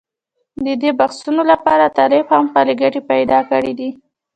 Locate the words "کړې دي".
3.49-3.89